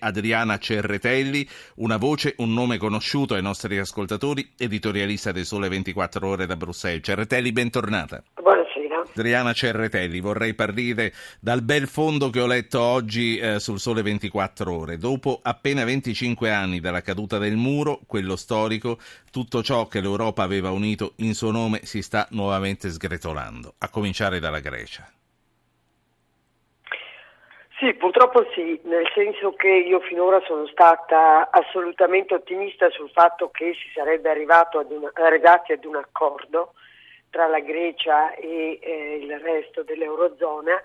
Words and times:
Adriana 0.00 0.58
Cerretelli, 0.58 1.48
una 1.76 1.96
voce, 1.96 2.34
un 2.38 2.52
nome 2.52 2.78
conosciuto 2.78 3.34
ai 3.34 3.42
nostri 3.42 3.78
ascoltatori, 3.78 4.52
editorialista 4.56 5.32
del 5.32 5.44
Sole 5.44 5.68
24 5.68 6.26
Ore 6.26 6.46
da 6.46 6.56
Bruxelles. 6.56 7.04
Cerretelli, 7.04 7.52
bentornata. 7.52 8.22
Buonasera. 8.34 9.02
Adriana 9.14 9.52
Cerretelli, 9.52 10.20
vorrei 10.20 10.54
partire 10.54 11.12
dal 11.40 11.62
bel 11.62 11.86
fondo 11.88 12.30
che 12.30 12.40
ho 12.40 12.46
letto 12.46 12.80
oggi 12.80 13.38
eh, 13.38 13.60
sul 13.60 13.78
Sole 13.78 14.02
24 14.02 14.72
Ore. 14.72 14.98
Dopo 14.98 15.40
appena 15.42 15.84
25 15.84 16.50
anni 16.50 16.80
dalla 16.80 17.02
caduta 17.02 17.38
del 17.38 17.56
muro, 17.56 18.00
quello 18.06 18.36
storico, 18.36 18.98
tutto 19.30 19.62
ciò 19.62 19.86
che 19.86 20.00
l'Europa 20.00 20.42
aveva 20.42 20.70
unito 20.70 21.12
in 21.16 21.34
suo 21.34 21.50
nome 21.50 21.80
si 21.84 22.02
sta 22.02 22.26
nuovamente 22.30 22.90
sgretolando, 22.90 23.74
a 23.78 23.88
cominciare 23.88 24.40
dalla 24.40 24.60
Grecia. 24.60 25.08
Sì, 27.80 27.94
purtroppo 27.94 28.46
sì, 28.52 28.78
nel 28.84 29.10
senso 29.14 29.54
che 29.54 29.70
io 29.70 30.00
finora 30.00 30.38
sono 30.44 30.66
stata 30.66 31.48
assolutamente 31.50 32.34
ottimista 32.34 32.90
sul 32.90 33.08
fatto 33.08 33.48
che 33.48 33.72
si 33.72 33.90
sarebbe 33.94 34.28
ad 34.28 34.90
una, 34.90 35.10
arrivati 35.14 35.72
ad 35.72 35.86
un 35.86 35.96
accordo 35.96 36.74
tra 37.30 37.46
la 37.46 37.60
Grecia 37.60 38.34
e 38.34 38.78
eh, 38.82 39.20
il 39.22 39.40
resto 39.40 39.82
dell'Eurozona. 39.82 40.78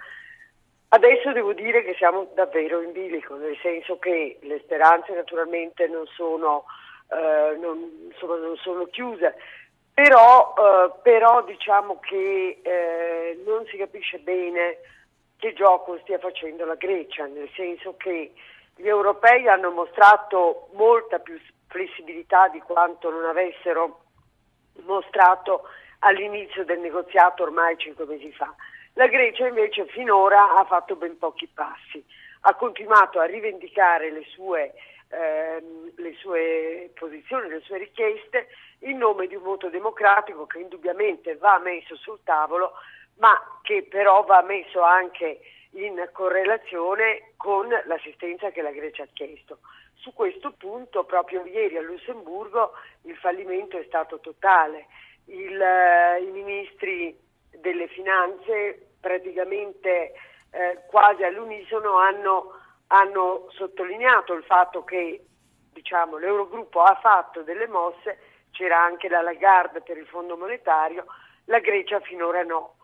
Adesso 0.87 1.33
devo 1.33 1.51
dire 1.51 1.83
che 1.83 1.95
siamo 1.95 2.31
davvero 2.33 2.81
in 2.81 2.93
bilico, 2.93 3.35
nel 3.35 3.57
senso 3.61 3.99
che 3.99 4.37
le 4.39 4.61
speranze 4.63 5.13
naturalmente 5.13 5.87
non 5.87 6.05
sono, 6.15 6.63
eh, 7.11 7.57
non, 7.57 8.07
insomma, 8.09 8.37
non 8.37 8.55
sono 8.55 8.85
chiuse, 8.85 9.35
però, 9.93 10.53
eh, 10.57 10.91
però 11.03 11.43
diciamo 11.43 11.99
che 11.99 12.61
eh, 12.61 13.37
non 13.45 13.65
si 13.65 13.75
capisce 13.75 14.17
bene 14.19 14.77
che 15.45 15.53
gioco 15.53 15.99
stia 16.01 16.17
facendo 16.17 16.65
la 16.65 16.73
Grecia, 16.73 17.27
nel 17.27 17.47
senso 17.53 17.95
che 17.97 18.33
gli 18.75 18.87
europei 18.87 19.47
hanno 19.47 19.69
mostrato 19.69 20.69
molta 20.73 21.19
più 21.19 21.39
flessibilità 21.67 22.47
di 22.47 22.59
quanto 22.61 23.11
non 23.11 23.25
avessero 23.25 23.99
mostrato 24.85 25.69
all'inizio 25.99 26.65
del 26.65 26.79
negoziato 26.79 27.43
ormai 27.43 27.77
cinque 27.77 28.05
mesi 28.05 28.31
fa. 28.31 28.51
La 28.93 29.05
Grecia 29.05 29.45
invece 29.45 29.85
finora 29.85 30.57
ha 30.57 30.65
fatto 30.65 30.95
ben 30.95 31.15
pochi 31.19 31.47
passi, 31.53 32.03
ha 32.41 32.55
continuato 32.55 33.19
a 33.19 33.25
rivendicare 33.25 34.09
le 34.09 34.23
sue, 34.29 34.73
ehm, 35.09 35.91
le 35.97 36.13
sue 36.15 36.89
posizioni, 36.95 37.49
le 37.49 37.61
sue 37.61 37.77
richieste 37.77 38.47
in 38.79 38.97
nome 38.97 39.27
di 39.27 39.35
un 39.35 39.43
voto 39.43 39.69
democratico 39.69 40.47
che 40.47 40.57
indubbiamente 40.57 41.35
va 41.35 41.59
messo 41.59 41.95
sul 41.97 42.17
tavolo 42.23 42.71
ma 43.17 43.59
che 43.61 43.85
però 43.89 44.23
va 44.23 44.41
messo 44.41 44.81
anche 44.81 45.39
in 45.71 46.09
correlazione 46.13 47.33
con 47.37 47.67
l'assistenza 47.85 48.51
che 48.51 48.61
la 48.61 48.71
Grecia 48.71 49.03
ha 49.03 49.07
chiesto. 49.11 49.59
Su 49.95 50.13
questo 50.13 50.51
punto, 50.51 51.03
proprio 51.03 51.45
ieri 51.45 51.77
a 51.77 51.81
Lussemburgo, 51.81 52.71
il 53.03 53.17
fallimento 53.17 53.77
è 53.77 53.83
stato 53.85 54.19
totale. 54.19 54.87
Il, 55.25 55.59
eh, 55.59 56.21
I 56.21 56.31
ministri 56.31 57.17
delle 57.49 57.87
finanze 57.87 58.91
praticamente 58.99 60.13
eh, 60.51 60.79
quasi 60.87 61.23
all'unisono 61.23 61.97
hanno, 61.97 62.53
hanno, 62.87 63.47
sottolineato 63.49 64.33
il 64.33 64.43
fatto 64.43 64.83
che 64.83 65.25
diciamo, 65.73 66.17
l'Eurogruppo 66.17 66.81
ha 66.81 66.95
fatto 67.01 67.41
delle 67.41 67.67
mosse, 67.67 68.19
c'era 68.51 68.81
anche 68.81 69.09
la 69.09 69.21
Lagarde 69.21 69.81
per 69.81 69.97
il 69.97 70.07
Fondo 70.07 70.37
Monetario, 70.37 71.05
la 71.45 71.59
Grecia 71.59 71.99
finora 71.99 72.43
no. 72.43 72.75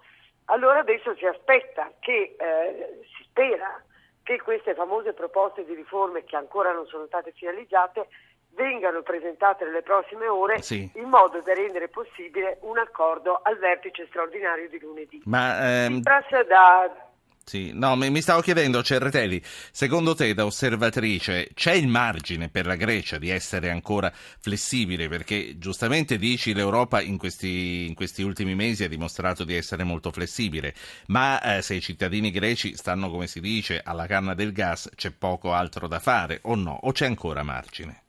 Allora 0.45 0.79
adesso 0.79 1.15
si 1.15 1.25
aspetta 1.25 1.91
che, 1.99 2.35
eh, 2.37 2.99
si 3.15 3.23
spera 3.23 3.81
che 4.23 4.41
queste 4.41 4.73
famose 4.75 5.13
proposte 5.13 5.65
di 5.65 5.73
riforme 5.73 6.23
che 6.23 6.35
ancora 6.35 6.71
non 6.71 6.85
sono 6.87 7.05
state 7.05 7.31
finalizzate 7.31 8.07
vengano 8.53 9.01
presentate 9.01 9.63
nelle 9.65 9.81
prossime 9.81 10.27
ore 10.27 10.61
sì. 10.61 10.89
in 10.95 11.07
modo 11.07 11.41
da 11.41 11.53
rendere 11.53 11.87
possibile 11.87 12.57
un 12.61 12.77
accordo 12.77 13.39
al 13.41 13.57
vertice 13.57 14.07
straordinario 14.07 14.67
di 14.67 14.79
lunedì. 14.79 15.21
Ma, 15.25 15.83
ehm... 15.85 16.01
da, 16.01 17.10
sì, 17.43 17.71
no, 17.73 17.95
mi 17.95 18.21
stavo 18.21 18.41
chiedendo, 18.41 18.81
Cerretelli, 18.83 19.41
secondo 19.43 20.13
te 20.13 20.33
da 20.33 20.45
osservatrice 20.45 21.49
c'è 21.53 21.73
il 21.73 21.87
margine 21.87 22.49
per 22.49 22.65
la 22.65 22.75
Grecia 22.75 23.17
di 23.17 23.29
essere 23.29 23.69
ancora 23.69 24.11
flessibile? 24.13 25.07
Perché 25.09 25.57
giustamente 25.57 26.17
dici 26.17 26.53
l'Europa 26.53 27.01
in 27.01 27.17
questi, 27.17 27.87
in 27.87 27.95
questi 27.95 28.21
ultimi 28.21 28.55
mesi 28.55 28.83
ha 28.83 28.87
dimostrato 28.87 29.43
di 29.43 29.55
essere 29.55 29.83
molto 29.83 30.11
flessibile, 30.11 30.73
ma 31.07 31.41
eh, 31.41 31.61
se 31.61 31.73
i 31.73 31.81
cittadini 31.81 32.31
greci 32.31 32.77
stanno, 32.77 33.09
come 33.09 33.27
si 33.27 33.41
dice, 33.41 33.81
alla 33.83 34.05
canna 34.05 34.33
del 34.33 34.53
gas 34.53 34.89
c'è 34.95 35.11
poco 35.11 35.51
altro 35.51 35.87
da 35.87 35.99
fare 35.99 36.39
o 36.43 36.55
no? 36.55 36.79
O 36.83 36.91
c'è 36.91 37.05
ancora 37.05 37.43
margine? 37.43 38.03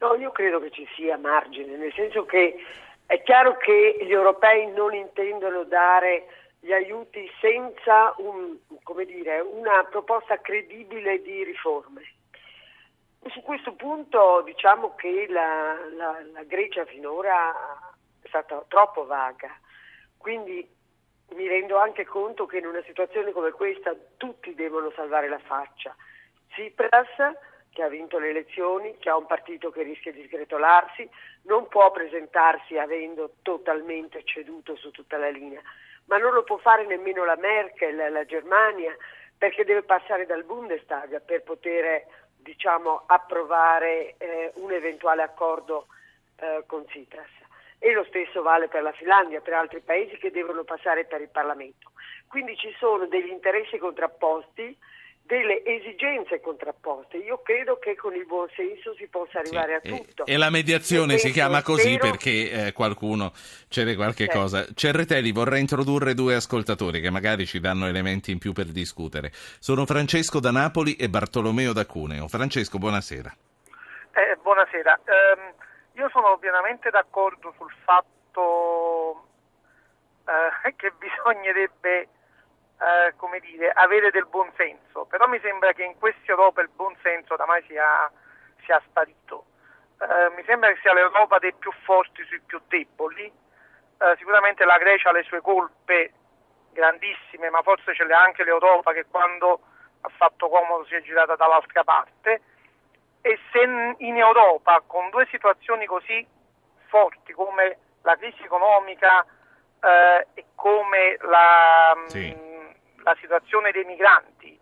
No, 0.00 0.14
io 0.14 0.30
credo 0.30 0.60
che 0.60 0.70
ci 0.70 0.86
sia 0.94 1.16
margine, 1.16 1.76
nel 1.76 1.92
senso 1.94 2.24
che 2.24 2.54
è 3.06 3.22
chiaro 3.22 3.56
che 3.56 3.98
gli 4.02 4.12
europei 4.12 4.70
non 4.70 4.94
intendono 4.94 5.64
dare 5.64 6.26
gli 6.60 6.72
aiuti 6.72 7.30
senza 7.40 8.14
un, 8.18 8.56
dire, 9.06 9.40
una 9.40 9.84
proposta 9.84 10.40
credibile 10.40 11.22
di 11.22 11.44
riforme. 11.44 12.02
Su 13.26 13.42
questo 13.42 13.72
punto 13.74 14.42
diciamo 14.42 14.94
che 14.94 15.26
la, 15.28 15.76
la, 15.96 16.20
la 16.32 16.42
Grecia 16.44 16.84
finora 16.84 17.52
è 18.22 18.28
stata 18.28 18.64
troppo 18.68 19.06
vaga, 19.06 19.50
quindi 20.16 20.76
mi 21.34 21.46
rendo 21.46 21.78
anche 21.78 22.04
conto 22.06 22.46
che 22.46 22.58
in 22.58 22.66
una 22.66 22.82
situazione 22.84 23.32
come 23.32 23.50
questa 23.50 23.94
tutti 24.16 24.54
devono 24.54 24.90
salvare 24.92 25.28
la 25.28 25.38
faccia. 25.38 25.94
Tsipras, 26.48 27.08
che 27.72 27.82
ha 27.82 27.88
vinto 27.88 28.18
le 28.18 28.30
elezioni, 28.30 28.96
che 28.98 29.08
ha 29.08 29.16
un 29.16 29.26
partito 29.26 29.70
che 29.70 29.82
rischia 29.82 30.12
di 30.12 30.24
sgretolarsi, 30.24 31.08
non 31.42 31.68
può 31.68 31.90
presentarsi 31.90 32.78
avendo 32.78 33.34
totalmente 33.42 34.22
ceduto 34.24 34.76
su 34.76 34.90
tutta 34.90 35.16
la 35.16 35.28
linea 35.28 35.62
ma 36.08 36.16
non 36.18 36.32
lo 36.32 36.42
può 36.42 36.56
fare 36.58 36.86
nemmeno 36.86 37.24
la 37.24 37.36
Merkel, 37.36 38.10
la 38.10 38.24
Germania, 38.24 38.96
perché 39.36 39.64
deve 39.64 39.82
passare 39.82 40.26
dal 40.26 40.44
Bundestag 40.44 41.22
per 41.22 41.42
poter 41.42 42.04
diciamo, 42.36 43.04
approvare 43.06 44.14
eh, 44.18 44.52
un 44.54 44.72
eventuale 44.72 45.22
accordo 45.22 45.86
eh, 46.36 46.64
con 46.66 46.84
Tsipras. 46.86 47.28
E 47.78 47.92
lo 47.92 48.04
stesso 48.04 48.42
vale 48.42 48.68
per 48.68 48.82
la 48.82 48.92
Finlandia, 48.92 49.40
per 49.40 49.52
altri 49.52 49.80
paesi 49.80 50.16
che 50.16 50.30
devono 50.30 50.64
passare 50.64 51.04
per 51.04 51.20
il 51.20 51.28
Parlamento. 51.28 51.92
Quindi 52.26 52.56
ci 52.56 52.74
sono 52.78 53.06
degli 53.06 53.28
interessi 53.28 53.78
contrapposti 53.78 54.76
delle 55.28 55.62
esigenze 55.62 56.40
contrapposte. 56.40 57.18
Io 57.18 57.42
credo 57.42 57.78
che 57.78 57.94
con 57.94 58.14
il 58.14 58.24
buon 58.24 58.48
senso 58.56 58.94
si 58.94 59.06
possa 59.08 59.40
arrivare 59.40 59.78
sì, 59.82 59.92
a 59.92 59.96
tutto. 59.96 60.24
E, 60.24 60.32
e 60.32 60.36
la 60.38 60.48
mediazione 60.48 61.14
e 61.14 61.18
si 61.18 61.30
chiama 61.30 61.62
così 61.62 61.92
spero... 61.92 62.08
perché 62.08 62.50
eh, 62.50 62.72
qualcuno 62.72 63.32
cede 63.68 63.94
qualche 63.94 64.24
certo. 64.24 64.40
cosa. 64.40 64.66
Cerretelli 64.74 65.30
vorrei 65.30 65.60
introdurre 65.60 66.14
due 66.14 66.34
ascoltatori 66.34 67.02
che 67.02 67.10
magari 67.10 67.44
ci 67.44 67.60
danno 67.60 67.86
elementi 67.86 68.32
in 68.32 68.38
più 68.38 68.54
per 68.54 68.66
discutere. 68.68 69.30
Sono 69.60 69.84
Francesco 69.84 70.40
da 70.40 70.50
Napoli 70.50 70.96
e 70.96 71.10
Bartolomeo 71.10 71.74
da 71.74 71.84
Cuneo. 71.84 72.26
Francesco, 72.26 72.78
buonasera. 72.78 73.30
Eh, 74.12 74.36
buonasera. 74.40 74.98
Um, 75.04 75.52
io 75.92 76.08
sono 76.08 76.38
pienamente 76.38 76.88
d'accordo 76.88 77.52
sul 77.58 77.70
fatto 77.84 79.26
uh, 80.24 80.72
che 80.74 80.90
bisognerebbe 80.98 82.08
eh, 82.80 83.14
come 83.16 83.40
dire, 83.40 83.70
avere 83.70 84.10
del 84.10 84.26
buonsenso, 84.26 85.04
però 85.06 85.26
mi 85.26 85.40
sembra 85.40 85.72
che 85.72 85.82
in 85.82 85.98
questa 85.98 86.30
Europa 86.30 86.60
il 86.60 86.70
buonsenso 86.74 87.34
oramai 87.34 87.62
sia, 87.66 88.10
sia 88.64 88.80
sparito. 88.86 89.46
Eh, 90.00 90.30
mi 90.36 90.44
sembra 90.44 90.72
che 90.72 90.78
sia 90.80 90.92
l'Europa 90.92 91.38
dei 91.38 91.52
più 91.54 91.72
forti 91.82 92.24
sui 92.24 92.40
più 92.40 92.60
deboli. 92.68 93.24
Eh, 93.26 94.14
sicuramente 94.18 94.64
la 94.64 94.78
Grecia 94.78 95.08
ha 95.08 95.12
le 95.12 95.24
sue 95.24 95.40
colpe 95.40 96.12
grandissime, 96.72 97.50
ma 97.50 97.62
forse 97.62 97.94
ce 97.94 98.04
l'ha 98.04 98.22
anche 98.22 98.44
l'Europa 98.44 98.92
che 98.92 99.06
quando 99.10 99.60
ha 100.00 100.08
fatto 100.16 100.48
comodo 100.48 100.84
si 100.84 100.94
è 100.94 101.02
girata 101.02 101.34
dall'altra 101.34 101.82
parte. 101.82 102.42
E 103.20 103.38
se 103.50 103.94
in 103.98 104.16
Europa, 104.16 104.80
con 104.86 105.10
due 105.10 105.26
situazioni 105.30 105.84
così 105.86 106.24
forti 106.86 107.32
come 107.32 107.78
la 108.02 108.16
crisi 108.16 108.44
economica 108.44 109.26
eh, 109.80 110.26
e 110.34 110.44
come 110.54 111.16
la, 111.20 111.96
sì. 112.06 112.47
La 113.08 113.16
situazione 113.20 113.72
dei 113.72 113.84
migranti, 113.84 114.58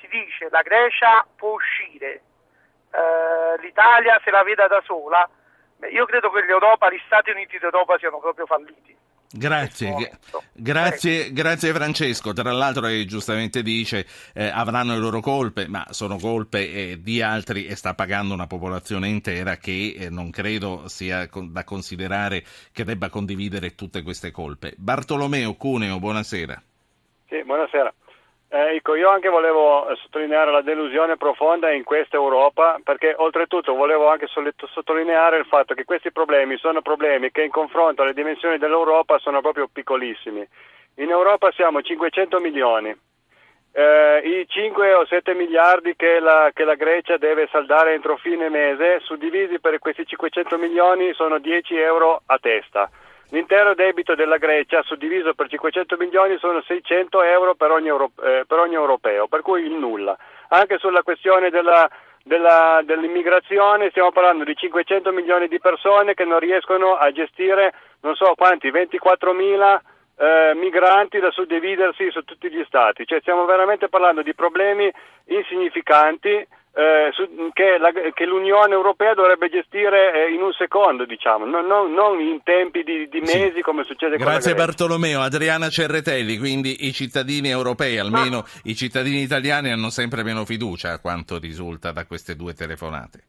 si 0.00 0.06
dice 0.08 0.48
la 0.50 0.62
Grecia 0.62 1.26
può 1.34 1.54
uscire, 1.54 2.22
eh, 2.90 3.60
l'Italia 3.60 4.20
se 4.22 4.30
la 4.30 4.42
veda 4.42 4.66
da 4.66 4.82
sola, 4.84 5.28
Beh, 5.78 5.88
io 5.88 6.06
credo 6.06 6.30
che 6.30 6.44
l'Europa, 6.44 6.90
gli 6.90 7.00
Stati 7.04 7.30
Uniti 7.30 7.58
d'Europa 7.58 7.98
siano 7.98 8.18
proprio 8.18 8.46
falliti. 8.46 8.96
Grazie, 9.28 10.18
grazie, 10.52 11.32
grazie, 11.32 11.72
Francesco. 11.74 12.32
Tra 12.32 12.52
l'altro, 12.52 12.86
eh, 12.86 13.04
giustamente 13.04 13.62
dice, 13.62 14.06
eh, 14.32 14.46
avranno 14.46 14.94
le 14.94 15.00
loro 15.00 15.20
colpe, 15.20 15.66
ma 15.68 15.84
sono 15.90 16.16
colpe 16.16 16.70
eh, 16.70 17.00
di 17.02 17.20
altri 17.20 17.66
e 17.66 17.74
sta 17.74 17.94
pagando 17.94 18.32
una 18.32 18.46
popolazione 18.46 19.08
intera 19.08 19.56
che 19.56 19.96
eh, 19.98 20.10
non 20.10 20.30
credo 20.30 20.88
sia 20.88 21.28
con, 21.28 21.52
da 21.52 21.64
considerare 21.64 22.44
che 22.72 22.84
debba 22.84 23.10
condividere 23.10 23.74
tutte 23.74 24.02
queste 24.02 24.30
colpe. 24.30 24.74
Bartolomeo 24.76 25.54
Cuneo, 25.54 25.98
buonasera. 25.98 26.62
Sì, 27.28 27.42
buonasera. 27.42 27.92
Eh, 28.48 28.76
ecco, 28.76 28.94
io 28.94 29.10
anche 29.10 29.28
volevo 29.28 29.92
sottolineare 29.96 30.52
la 30.52 30.62
delusione 30.62 31.16
profonda 31.16 31.72
in 31.72 31.82
questa 31.82 32.16
Europa, 32.16 32.78
perché 32.84 33.12
oltretutto 33.16 33.74
volevo 33.74 34.08
anche 34.08 34.28
sottolineare 34.28 35.38
il 35.38 35.46
fatto 35.46 35.74
che 35.74 35.84
questi 35.84 36.12
problemi 36.12 36.56
sono 36.58 36.82
problemi 36.82 37.32
che 37.32 37.42
in 37.42 37.50
confronto 37.50 38.02
alle 38.02 38.14
dimensioni 38.14 38.58
dell'Europa 38.58 39.18
sono 39.18 39.40
proprio 39.40 39.68
piccolissimi. 39.72 40.46
In 40.98 41.10
Europa 41.10 41.50
siamo 41.50 41.82
500 41.82 42.38
milioni, 42.38 42.96
eh, 43.72 44.20
i 44.24 44.46
5 44.48 44.94
o 44.94 45.04
7 45.04 45.34
miliardi 45.34 45.96
che 45.96 46.20
la, 46.20 46.50
che 46.54 46.64
la, 46.64 46.76
Grecia 46.76 47.18
deve 47.18 47.48
saldare 47.50 47.92
entro 47.92 48.16
fine 48.16 48.48
mese, 48.48 49.00
suddivisi 49.00 49.58
per 49.58 49.78
questi 49.80 50.06
500 50.06 50.56
milioni, 50.56 51.12
sono 51.12 51.38
10 51.38 51.76
euro 51.76 52.22
a 52.24 52.38
testa. 52.38 52.88
L'intero 53.30 53.74
debito 53.74 54.14
della 54.14 54.36
Grecia, 54.36 54.82
suddiviso 54.82 55.34
per 55.34 55.48
500 55.48 55.96
milioni, 55.96 56.38
sono 56.38 56.62
600 56.62 57.22
euro 57.22 57.54
per 57.54 57.70
ogni, 57.72 57.88
euro, 57.88 58.12
eh, 58.22 58.44
per 58.46 58.58
ogni 58.58 58.74
europeo, 58.74 59.26
per 59.26 59.42
cui 59.42 59.62
il 59.62 59.72
nulla. 59.72 60.16
Anche 60.48 60.78
sulla 60.78 61.02
questione 61.02 61.50
della, 61.50 61.90
della, 62.22 62.80
dell'immigrazione 62.84 63.90
stiamo 63.90 64.12
parlando 64.12 64.44
di 64.44 64.54
500 64.54 65.10
milioni 65.10 65.48
di 65.48 65.58
persone 65.58 66.14
che 66.14 66.24
non 66.24 66.38
riescono 66.38 66.94
a 66.94 67.10
gestire, 67.10 67.74
non 68.02 68.14
so 68.14 68.32
quanti, 68.36 68.70
24 68.70 69.32
mila 69.32 69.80
eh, 70.18 70.52
migranti 70.54 71.18
da 71.18 71.30
suddividersi 71.30 72.10
su 72.10 72.22
tutti 72.22 72.50
gli 72.50 72.62
stati, 72.66 73.06
cioè 73.06 73.20
stiamo 73.20 73.44
veramente 73.44 73.88
parlando 73.88 74.22
di 74.22 74.34
problemi 74.34 74.90
insignificanti 75.26 76.46
eh, 76.76 77.08
su, 77.12 77.26
che, 77.54 77.78
la, 77.78 77.90
che, 77.90 78.26
l'Unione 78.26 78.74
Europea 78.74 79.14
dovrebbe 79.14 79.48
gestire 79.48 80.26
eh, 80.26 80.32
in 80.34 80.42
un 80.42 80.52
secondo, 80.52 81.06
diciamo, 81.06 81.46
non, 81.46 81.66
non, 81.66 81.94
non 81.94 82.20
in 82.20 82.42
tempi 82.42 82.82
di, 82.82 83.08
di 83.08 83.20
mesi 83.20 83.54
sì. 83.54 83.60
come 83.62 83.82
succede 83.82 84.18
con 84.18 84.26
Grazie 84.26 84.52
Bartolomeo, 84.52 85.20
Adriana 85.20 85.70
Cerretelli, 85.70 86.36
quindi 86.36 86.86
i 86.86 86.92
cittadini 86.92 87.48
europei, 87.48 87.96
almeno 87.98 88.40
Ma... 88.40 88.44
i 88.64 88.74
cittadini 88.74 89.22
italiani 89.22 89.70
hanno 89.70 89.88
sempre 89.88 90.22
meno 90.22 90.44
fiducia 90.44 90.92
a 90.92 91.00
quanto 91.00 91.38
risulta 91.38 91.92
da 91.92 92.04
queste 92.04 92.36
due 92.36 92.52
telefonate. 92.52 93.20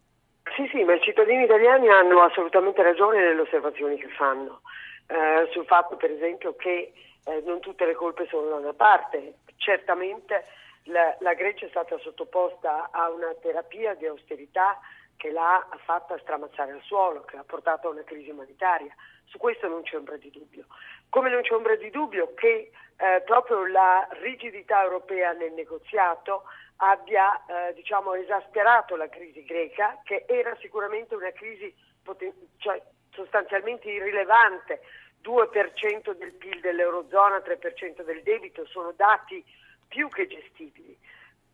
Sì, 0.54 0.68
sì, 0.70 0.84
ma 0.84 0.96
i 0.96 1.02
cittadini 1.02 1.44
italiani 1.44 1.88
hanno 1.88 2.24
assolutamente 2.24 2.84
ragione 2.84 3.20
nelle 3.20 3.42
osservazioni 3.42 3.98
che 3.98 4.10
fanno 4.10 4.60
eh, 5.08 5.48
sul 5.54 5.66
fatto 5.66 5.96
per 5.96 6.12
esempio 6.12 6.54
che 6.58 6.92
eh, 7.24 7.44
non 7.46 7.62
tutte 7.62 7.86
le 7.86 7.96
colpe 7.96 8.28
sono 8.30 8.50
da 8.50 8.56
una 8.56 8.74
parte. 8.74 9.36
Certamente 9.56 10.44
la, 10.88 11.16
la, 11.20 11.34
Grecia 11.34 11.66
è 11.66 11.70
stata 11.70 11.98
sottoposta 12.00 12.90
a 12.92 13.10
una 13.10 13.34
terapia 13.42 13.94
di 13.96 14.06
austerità 14.06 14.80
che 15.16 15.32
l'ha 15.32 15.68
fatta 15.86 16.18
stramazzare 16.20 16.72
al 16.72 16.82
suolo, 16.82 17.24
che 17.24 17.38
ha 17.38 17.44
portato 17.44 17.88
a 17.88 17.92
una 17.92 18.04
crisi 18.04 18.30
umanitaria. 18.30 18.94
Su 19.26 19.38
questo 19.38 19.68
non 19.68 19.82
c'è 19.84 19.96
ombra 19.96 20.18
di 20.18 20.30
dubbio. 20.30 20.66
Come 21.10 21.30
non 21.30 21.42
c'è 21.42 21.54
ombra 21.54 21.76
di 21.76 21.90
dubbio 21.90 22.34
che 22.34 22.72
eh, 22.98 23.22
proprio 23.26 23.66
la 23.66 24.08
rigidità 24.22 24.84
europea 24.84 25.34
nel 25.34 25.54
negoziato 25.54 26.44
abbia 26.78 27.44
eh, 27.46 27.74
diciamo, 27.74 28.14
esasperato 28.14 28.96
la 28.96 29.10
crisi 29.10 29.44
greca, 29.44 30.00
che 30.04 30.26
era 30.28 30.56
sicuramente 30.60 31.16
una 31.16 31.32
crisi 31.32 31.74
poten- 32.04 32.34
cioè, 32.58 32.82
sostanzialmente 33.12 33.90
irrilevante, 33.90 34.82
2% 35.24 36.12
del 36.12 36.34
PIL 36.34 36.60
dell'Eurozona, 36.62 37.38
3% 37.40 38.04
del 38.04 38.22
debito, 38.22 38.66
sono 38.68 38.94
dati 38.96 39.44
più 39.88 40.10
che 40.10 40.28
gestibili. 40.28 40.98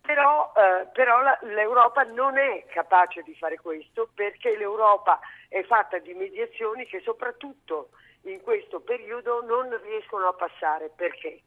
Però, 0.01 0.51
eh, 0.57 0.87
però 0.91 1.21
la, 1.21 1.39
l'Europa 1.43 2.03
non 2.03 2.37
è 2.37 2.65
capace 2.65 3.21
di 3.21 3.33
fare 3.35 3.57
questo 3.57 4.09
perché 4.13 4.57
l'Europa 4.57 5.19
è 5.47 5.63
fatta 5.63 5.97
di 5.99 6.13
mediazioni 6.13 6.85
che 6.85 6.99
soprattutto 6.99 7.89
in 8.23 8.41
questo 8.41 8.81
periodo 8.81 9.41
non 9.43 9.79
riescono 9.81 10.27
a 10.27 10.33
passare. 10.33 10.89
Perché? 10.93 11.41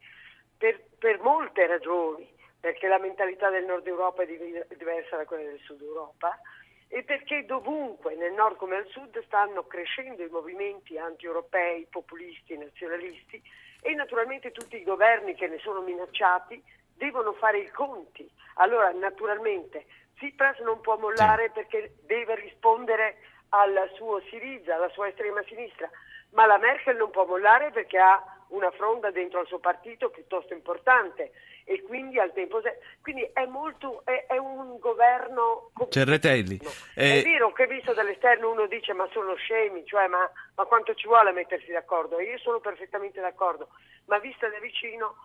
Per, 0.56 0.82
per 0.98 1.20
molte 1.20 1.66
ragioni, 1.66 2.26
perché 2.58 2.88
la 2.88 2.98
mentalità 2.98 3.50
del 3.50 3.66
nord 3.66 3.86
Europa 3.86 4.22
è 4.22 4.26
diversa 4.74 5.16
da 5.16 5.26
quella 5.26 5.50
del 5.50 5.60
sud 5.60 5.82
Europa, 5.82 6.40
e 6.88 7.02
perché 7.02 7.44
dovunque, 7.44 8.14
nel 8.14 8.32
nord 8.32 8.56
come 8.56 8.76
al 8.76 8.86
sud, 8.86 9.22
stanno 9.24 9.64
crescendo 9.66 10.22
i 10.22 10.30
movimenti 10.30 10.96
anti-europei, 10.96 11.86
populisti, 11.90 12.56
nazionalisti 12.56 13.42
e 13.86 13.94
naturalmente 13.94 14.50
tutti 14.50 14.76
i 14.76 14.82
governi 14.82 15.36
che 15.36 15.46
ne 15.46 15.58
sono 15.58 15.80
minacciati 15.80 16.60
devono 16.92 17.32
fare 17.34 17.58
i 17.58 17.70
conti. 17.70 18.28
Allora, 18.54 18.90
naturalmente, 18.90 19.86
Tsipras 20.16 20.58
non 20.58 20.80
può 20.80 20.96
mollare 20.96 21.50
perché 21.50 21.94
deve 22.04 22.34
rispondere 22.34 23.18
al 23.50 23.88
suo 23.94 24.20
Siriza, 24.28 24.74
alla 24.74 24.88
sua 24.88 25.06
estrema 25.06 25.40
sinistra, 25.44 25.88
ma 26.30 26.46
la 26.46 26.58
Merkel 26.58 26.96
non 26.96 27.10
può 27.10 27.26
mollare 27.26 27.70
perché 27.70 27.96
ha 27.96 28.20
una 28.48 28.70
fronda 28.70 29.10
dentro 29.10 29.40
al 29.40 29.46
suo 29.46 29.58
partito 29.58 30.10
piuttosto 30.10 30.52
importante 30.52 31.32
e 31.64 31.82
quindi 31.82 32.18
al 32.18 32.32
tempo 32.32 32.60
quindi 33.02 33.28
è 33.32 33.44
molto 33.46 34.02
è, 34.04 34.26
è 34.28 34.36
un 34.36 34.78
governo 34.78 35.72
Cerretelli. 35.88 36.60
eh... 36.94 37.20
è 37.20 37.22
vero 37.22 37.52
che 37.52 37.66
visto 37.66 37.92
dall'esterno 37.92 38.50
uno 38.50 38.66
dice 38.66 38.92
ma 38.92 39.08
sono 39.10 39.34
scemi 39.34 39.84
cioè 39.84 40.06
ma, 40.06 40.30
ma 40.54 40.64
quanto 40.64 40.94
ci 40.94 41.08
vuole 41.08 41.32
mettersi 41.32 41.72
d'accordo? 41.72 42.20
Io 42.20 42.38
sono 42.38 42.60
perfettamente 42.60 43.20
d'accordo 43.20 43.68
ma 44.06 44.18
vista 44.18 44.48
da 44.48 44.60
vicino 44.60 45.16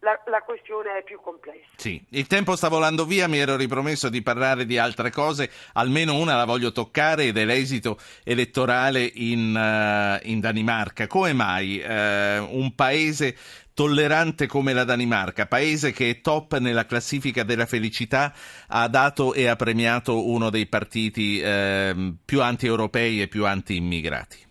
la, 0.00 0.20
la, 0.26 0.42
questione 0.42 0.98
è 0.98 1.02
più 1.02 1.20
complessa. 1.20 1.68
Sì, 1.76 2.02
il 2.10 2.26
tempo 2.26 2.56
sta 2.56 2.68
volando 2.68 3.04
via, 3.04 3.28
mi 3.28 3.38
ero 3.38 3.56
ripromesso 3.56 4.08
di 4.08 4.22
parlare 4.22 4.64
di 4.64 4.78
altre 4.78 5.10
cose, 5.10 5.50
almeno 5.74 6.16
una 6.16 6.36
la 6.36 6.44
voglio 6.44 6.72
toccare 6.72 7.24
ed 7.24 7.36
è 7.36 7.44
l'esito 7.44 7.98
elettorale 8.24 9.02
in, 9.02 9.54
uh, 9.54 10.26
in 10.28 10.40
Danimarca. 10.40 11.06
Come 11.06 11.32
mai 11.32 11.80
uh, 11.80 11.88
un 11.88 12.72
paese 12.74 13.36
tollerante 13.74 14.46
come 14.46 14.72
la 14.72 14.84
Danimarca, 14.84 15.46
paese 15.46 15.92
che 15.92 16.10
è 16.10 16.20
top 16.20 16.58
nella 16.58 16.86
classifica 16.86 17.44
della 17.44 17.66
felicità, 17.66 18.32
ha 18.68 18.88
dato 18.88 19.32
e 19.34 19.46
ha 19.46 19.56
premiato 19.56 20.28
uno 20.28 20.50
dei 20.50 20.66
partiti 20.66 21.40
uh, 21.40 22.16
più 22.24 22.42
anti-europei 22.42 23.20
e 23.20 23.28
più 23.28 23.46
anti-immigrati? 23.46 24.48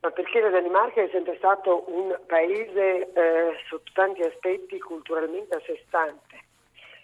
Ma 0.00 0.10
perché 0.10 0.40
la 0.40 0.48
Danimarca 0.48 1.02
è 1.02 1.08
sempre 1.10 1.36
stato 1.36 1.84
un 1.88 2.18
paese 2.26 3.12
eh, 3.12 3.56
sotto 3.68 3.90
tanti 3.92 4.22
aspetti 4.22 4.78
culturalmente 4.78 5.54
a 5.54 5.60
sé 5.60 5.82
stante. 5.86 6.38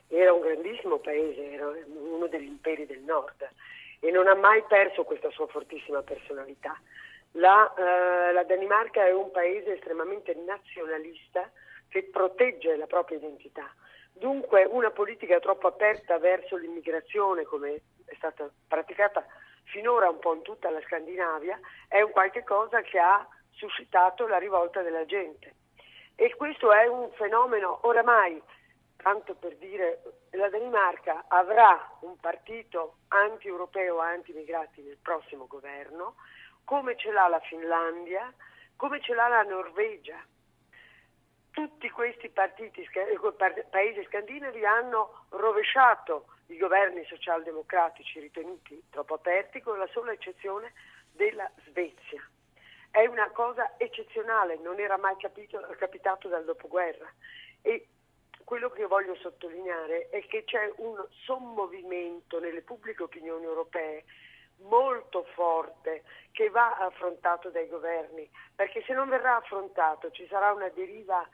Era 0.09 0.33
un 0.33 0.41
grandissimo 0.41 0.99
paese, 0.99 1.53
era 1.53 1.69
uno 1.69 2.27
degli 2.27 2.47
imperi 2.47 2.87
del 2.87 3.01
nord 3.01 3.49
e 4.01 4.11
non 4.11 4.29
ha 4.29 4.35
mai 4.35 4.63
perso 4.67 5.05
questa 5.05 5.31
sua 5.31 5.47
fortissima 5.47 6.03
personalità. 6.03 6.81
La, 7.33 7.75
eh, 7.75 8.33
la 8.33 8.45
Danimarca 8.45 9.05
è 9.05 9.13
un 9.13 9.31
paese 9.31 9.75
estremamente 9.75 10.35
nazionalista 10.35 11.51
che 11.89 12.05
protegge 12.05 12.77
la 12.77 12.87
propria 12.87 13.19
identità. 13.19 13.71
Dunque 14.13 14.65
una 14.65 14.91
politica 14.91 15.39
troppo 15.41 15.67
aperta 15.67 16.19
verso 16.19 16.57
l'immigrazione, 16.57 17.45
come 17.45 17.81
è 18.07 18.15
stata 18.15 18.49
praticata 18.67 19.27
finora 19.67 20.09
un 20.09 20.19
po' 20.19 20.35
in 20.35 20.43
tutta 20.43 20.71
la 20.71 20.81
Scandinavia, 20.83 21.59
è 21.89 22.01
un 22.01 22.11
qualche 22.11 22.45
cosa 22.45 22.81
che 22.83 22.99
ha 22.99 23.27
suscitato 23.51 24.27
la 24.27 24.39
rivolta 24.39 24.83
della 24.83 25.05
gente. 25.05 25.55
E 26.15 26.35
questo 26.37 26.73
è 26.73 26.87
un 26.87 27.11
fenomeno 27.13 27.81
oramai, 27.83 28.41
tanto 28.97 29.35
per 29.35 29.57
dire, 29.57 30.03
la 30.31 30.49
Danimarca 30.49 31.25
avrà 31.29 31.99
un 32.01 32.17
partito 32.19 32.97
anti-europeo, 33.09 33.99
anti-immigrati 33.99 34.83
nel 34.83 34.99
prossimo 35.01 35.47
governo, 35.47 36.17
come 36.65 36.97
ce 36.97 37.13
l'ha 37.13 37.29
la 37.29 37.41
Finlandia, 37.41 38.33
come 38.77 39.01
ce 39.01 39.15
l'ha 39.15 39.29
la 39.29 39.43
Norvegia. 39.43 40.19
Tutti 41.57 41.89
questi 41.89 42.29
partiti, 42.29 42.87
paesi 43.71 44.05
scandinavi 44.05 44.67
hanno 44.67 45.25
rovesciato 45.31 46.27
i 46.49 46.59
governi 46.59 47.03
socialdemocratici 47.07 48.21
ritenuti 48.21 48.79
troppo 48.91 49.15
aperti, 49.15 49.63
con 49.63 49.79
la 49.79 49.87
sola 49.87 50.13
eccezione 50.13 50.75
della 51.13 51.51
Svezia. 51.65 52.23
È 52.91 53.07
una 53.07 53.31
cosa 53.31 53.73
eccezionale, 53.79 54.59
non 54.59 54.79
era 54.81 54.99
mai 54.99 55.17
capito, 55.17 55.59
capitato 55.79 56.29
dal 56.29 56.45
dopoguerra. 56.45 57.11
E 57.63 57.89
quello 58.45 58.69
che 58.69 58.85
voglio 58.85 59.15
sottolineare 59.15 60.11
è 60.11 60.27
che 60.27 60.45
c'è 60.45 60.71
un 60.77 61.03
sommovimento 61.25 62.39
nelle 62.39 62.61
pubbliche 62.61 63.05
opinioni 63.05 63.45
europee 63.45 64.05
molto 64.59 65.25
forte 65.33 66.03
che 66.33 66.51
va 66.51 66.77
affrontato 66.77 67.49
dai 67.49 67.67
governi, 67.67 68.29
perché 68.55 68.83
se 68.83 68.93
non 68.93 69.09
verrà 69.09 69.37
affrontato 69.37 70.11
ci 70.11 70.27
sarà 70.27 70.53
una 70.53 70.69
deriva 70.69 71.27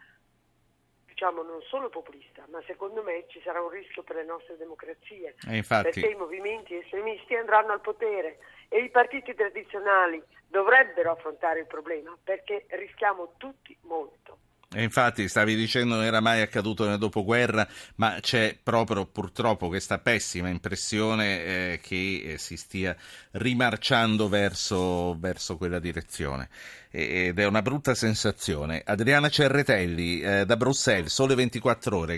diciamo 1.22 1.42
non 1.42 1.62
solo 1.62 1.88
populista, 1.88 2.44
ma 2.50 2.60
secondo 2.66 3.00
me 3.02 3.26
ci 3.28 3.40
sarà 3.44 3.62
un 3.62 3.68
rischio 3.68 4.02
per 4.02 4.16
le 4.16 4.24
nostre 4.24 4.56
democrazie, 4.56 5.36
infatti... 5.50 6.00
perché 6.00 6.10
i 6.10 6.16
movimenti 6.16 6.74
estremisti 6.74 7.36
andranno 7.36 7.70
al 7.70 7.80
potere 7.80 8.38
e 8.68 8.82
i 8.82 8.90
partiti 8.90 9.32
tradizionali 9.32 10.20
dovrebbero 10.48 11.12
affrontare 11.12 11.60
il 11.60 11.66
problema 11.66 12.16
perché 12.24 12.66
rischiamo 12.70 13.34
tutti 13.36 13.76
molto. 13.82 14.38
E 14.74 14.82
infatti 14.82 15.28
stavi 15.28 15.54
dicendo 15.54 15.96
non 15.96 16.04
era 16.04 16.20
mai 16.20 16.40
accaduto 16.40 16.88
nel 16.88 16.98
dopoguerra, 16.98 17.68
ma 17.96 18.18
c'è 18.20 18.56
proprio 18.62 19.04
purtroppo 19.04 19.68
questa 19.68 19.98
pessima 19.98 20.48
impressione 20.48 21.44
eh, 21.44 21.80
che 21.82 22.22
eh, 22.24 22.38
si 22.38 22.56
stia 22.56 22.96
rimarciando 23.32 24.28
verso, 24.28 25.16
verso 25.18 25.56
quella 25.56 25.78
direzione. 25.78 26.48
ed 26.90 27.38
è 27.38 27.46
una 27.46 27.62
brutta 27.62 27.94
sensazione. 27.94 28.82
Adriana 28.84 29.28
Cerretelli 29.28 30.20
eh, 30.20 30.44
da 30.46 30.56
Bruxelles, 30.56 31.12
sole 31.12 31.34
24 31.34 31.96
ore. 31.96 32.10